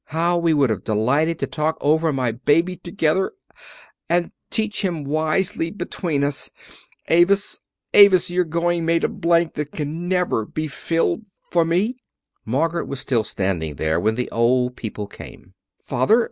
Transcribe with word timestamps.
How 0.05 0.35
we 0.35 0.51
would 0.51 0.71
have 0.71 0.83
delighted 0.83 1.37
to 1.37 1.45
talk 1.45 1.77
over 1.79 2.11
my 2.11 2.31
baby 2.31 2.75
together, 2.75 3.33
and 4.09 4.31
teach 4.49 4.83
him 4.83 5.03
wisely 5.03 5.69
between 5.69 6.23
us! 6.23 6.49
Avis, 7.09 7.59
Avis, 7.93 8.31
your 8.31 8.43
going 8.43 8.83
made 8.83 9.03
a 9.03 9.07
blank 9.07 9.53
that 9.53 9.71
can 9.73 10.07
never 10.07 10.43
be 10.43 10.65
filled 10.65 11.25
for 11.51 11.63
me!" 11.65 11.97
Margaret 12.45 12.87
was 12.87 12.99
still 12.99 13.23
standing 13.23 13.75
there 13.75 13.99
when 13.99 14.15
the 14.15 14.27
old 14.31 14.75
people 14.75 15.05
came. 15.05 15.53
"Father! 15.83 16.19